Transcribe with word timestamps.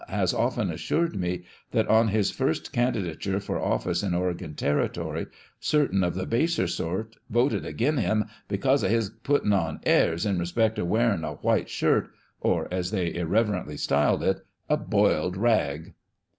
has 0.09 0.33
often 0.33 0.71
assured 0.71 1.15
me 1.15 1.43
that 1.69 1.87
on 1.87 2.07
his 2.07 2.31
first 2.31 2.73
candi 2.73 3.05
dature 3.05 3.39
for 3.39 3.59
office 3.61 4.01
in 4.01 4.15
Oregon 4.15 4.55
territory, 4.55 5.27
certain 5.59 6.03
of 6.03 6.15
the 6.15 6.25
baser 6.25 6.65
sort" 6.67 7.17
voted 7.39 7.67
agin' 7.67 7.97
him 7.97 8.25
'cause 8.59 8.81
of 8.81 8.89
his 8.89 9.11
puttin' 9.11 9.53
on 9.53 9.79
airs" 9.85 10.25
in 10.25 10.39
respect 10.39 10.79
of 10.79 10.87
wearing 10.87 11.23
a 11.23 11.33
white 11.33 11.69
shirt, 11.69 12.09
or, 12.39 12.67
as 12.71 12.89
they 12.89 13.13
irreverently 13.13 13.77
styled 13.77 14.23
it, 14.23 14.43
a" 14.67 14.75
boiled 14.91 15.37
rag." 15.37 15.93